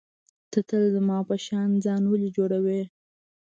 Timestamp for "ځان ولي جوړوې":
1.85-2.81